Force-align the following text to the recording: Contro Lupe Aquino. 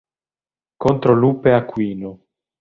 Contro 0.85 1.13
Lupe 1.19 1.53
Aquino. 1.59 2.11